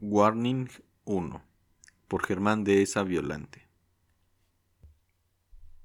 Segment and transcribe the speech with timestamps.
[0.00, 0.68] Warning
[1.06, 1.42] 1
[2.06, 3.66] por Germán de Esa Violante.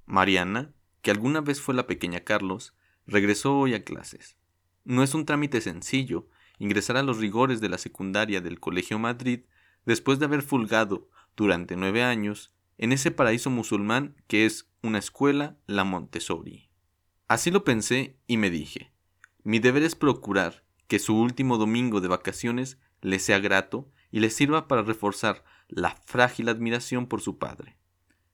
[0.06, 0.72] Mariana,
[1.02, 2.74] que alguna vez fue la pequeña Carlos,
[3.08, 4.36] regresó hoy a clases.
[4.84, 6.28] No es un trámite sencillo
[6.60, 9.40] ingresar a los rigores de la secundaria del Colegio Madrid
[9.84, 15.58] después de haber fulgado durante nueve años en ese paraíso musulmán que es una escuela,
[15.66, 16.70] la Montessori.
[17.26, 18.92] Así lo pensé y me dije,
[19.42, 24.30] mi deber es procurar que su último domingo de vacaciones le sea grato y le
[24.30, 27.76] sirva para reforzar la frágil admiración por su padre.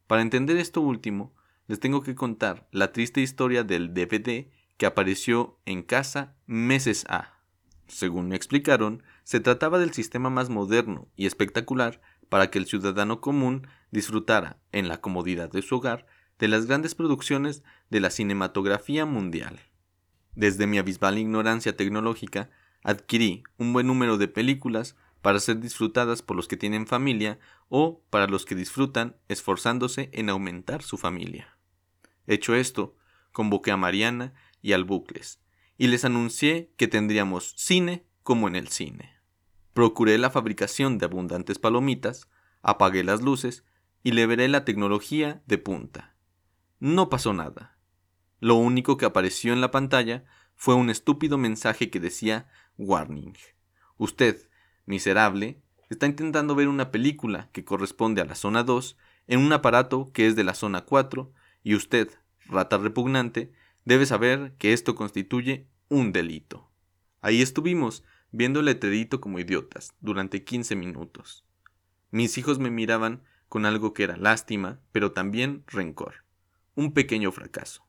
[0.07, 1.33] Para entender esto último,
[1.69, 7.39] les tengo que contar la triste historia del DVD que apareció en casa meses A.
[7.89, 13.23] Según me explicaron, se trataba del sistema más moderno y espectacular para que el ciudadano
[13.23, 16.05] común disfrutara, en la comodidad de su hogar,
[16.39, 19.59] de las grandes producciones de la cinematografía mundial.
[20.35, 22.51] Desde mi abismal ignorancia tecnológica,
[22.83, 28.03] adquirí un buen número de películas para ser disfrutadas por los que tienen familia o
[28.11, 31.57] para los que disfrutan esforzándose en aumentar su familia.
[32.27, 32.97] Hecho esto,
[33.33, 35.41] convoqué a Mariana y al Bucles,
[35.77, 39.17] y les anuncié que tendríamos cine como en el cine.
[39.73, 42.29] Procuré la fabricación de abundantes palomitas,
[42.63, 43.65] apagué las luces
[44.03, 46.17] y le veré la tecnología de punta.
[46.79, 47.79] No pasó nada.
[48.41, 52.49] Lo único que apareció en la pantalla fue un estúpido mensaje que decía
[52.79, 53.37] Warning.
[53.97, 54.50] Usted
[54.91, 60.11] miserable, está intentando ver una película que corresponde a la zona 2 en un aparato
[60.13, 62.11] que es de la zona 4 y usted,
[62.47, 63.53] rata repugnante,
[63.85, 66.69] debe saber que esto constituye un delito.
[67.23, 68.03] Ahí estuvimos,
[68.33, 71.45] viendo el letrerito como idiotas, durante 15 minutos.
[72.11, 76.25] Mis hijos me miraban con algo que era lástima, pero también rencor.
[76.75, 77.87] Un pequeño fracaso.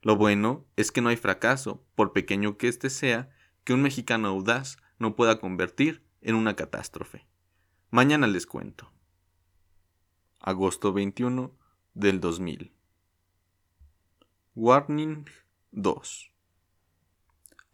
[0.00, 3.30] Lo bueno es que no hay fracaso, por pequeño que éste sea,
[3.62, 7.26] que un mexicano audaz no pueda convertir en una catástrofe.
[7.90, 8.90] Mañana les cuento.
[10.40, 11.52] Agosto 21
[11.94, 12.72] del 2000.
[14.54, 15.26] Warning
[15.72, 16.30] 2.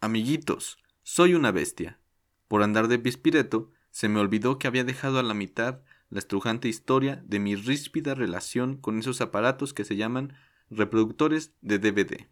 [0.01, 1.99] Amiguitos, soy una bestia.
[2.47, 6.67] Por andar de pispireto, se me olvidó que había dejado a la mitad la estrujante
[6.67, 10.33] historia de mi ríspida relación con esos aparatos que se llaman
[10.69, 12.27] reproductores de DVD.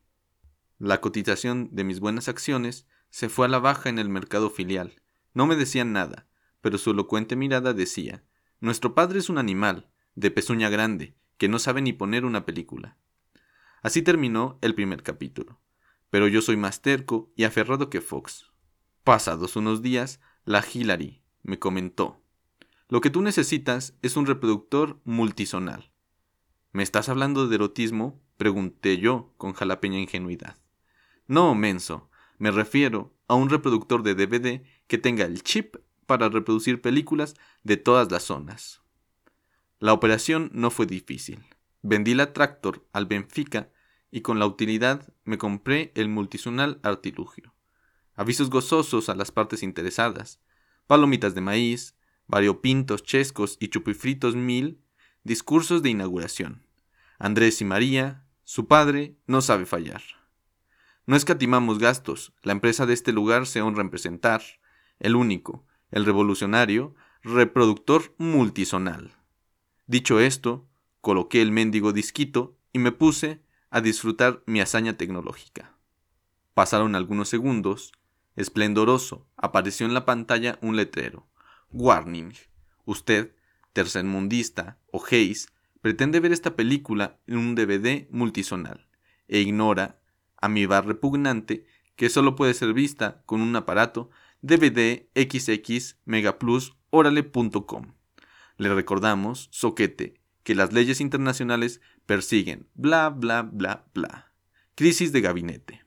[0.80, 5.02] La cotización de mis buenas acciones se fue a la baja en el mercado filial,
[5.38, 6.26] no me decían nada,
[6.62, 8.24] pero su elocuente mirada decía,
[8.60, 12.98] Nuestro padre es un animal, de pezuña grande, que no sabe ni poner una película.
[13.84, 15.62] Así terminó el primer capítulo.
[16.10, 18.52] Pero yo soy más terco y aferrado que Fox.
[19.04, 22.20] Pasados unos días, la Hillary me comentó,
[22.90, 25.92] Lo que tú necesitas es un reproductor multisonal.
[26.72, 28.24] ¿Me estás hablando de erotismo?
[28.38, 30.58] pregunté yo con jalapeña ingenuidad.
[31.28, 32.10] No, menso,
[32.40, 35.76] me refiero a un reproductor de DVD que tenga el chip
[36.06, 38.82] para reproducir películas de todas las zonas.
[39.80, 41.44] La operación no fue difícil.
[41.82, 43.70] Vendí la Tractor al Benfica
[44.10, 47.54] y con la utilidad me compré el multisonal artilugio.
[48.16, 50.40] Avisos gozosos a las partes interesadas,
[50.88, 51.96] palomitas de maíz,
[52.26, 54.82] variopintos chescos y chupifritos mil,
[55.24, 56.64] discursos de inauguración.
[57.20, 60.02] Andrés y María, su padre, no sabe fallar.
[61.06, 64.42] No escatimamos gastos, la empresa de este lugar se honra en presentar,
[65.00, 69.16] el único, el revolucionario, reproductor multisonal.
[69.86, 70.68] Dicho esto,
[71.02, 75.76] coloqué el mendigo disquito y me puse a disfrutar mi hazaña tecnológica.
[76.54, 77.92] Pasaron algunos segundos,
[78.36, 81.28] esplendoroso, apareció en la pantalla un letrero.
[81.72, 82.34] Warning.
[82.86, 83.36] Usted,
[83.74, 85.50] tercermundista o Hayes,
[85.82, 88.88] pretende ver esta película en un DVD multisonal
[89.28, 90.00] e ignora
[90.38, 91.66] a mi bar repugnante
[91.96, 94.10] que solo puede ser vista con un aparato
[94.42, 97.94] DVD XX Megaplus Orale.com.
[98.58, 104.32] Le recordamos, soquete, que las leyes internacionales persiguen bla bla bla bla.
[104.76, 105.84] Crisis de gabinete.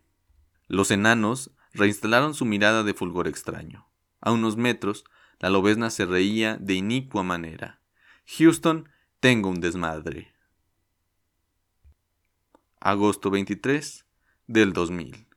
[0.66, 3.88] Los enanos reinstalaron su mirada de fulgor extraño.
[4.20, 5.04] A unos metros,
[5.38, 7.80] la lobesna se reía de inicua manera.
[8.26, 8.88] Houston,
[9.20, 10.32] tengo un desmadre.
[12.80, 14.04] Agosto 23
[14.46, 15.29] del 2000.